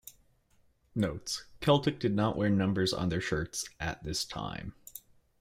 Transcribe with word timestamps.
Notes: 0.95 1.45
Celtic 1.59 1.99
did 1.99 2.15
not 2.15 2.35
wear 2.35 2.49
numbers 2.49 2.91
on 2.91 3.09
their 3.09 3.21
shirts 3.21 3.65
at 3.79 4.03
this 4.03 4.25
time. 4.25 4.73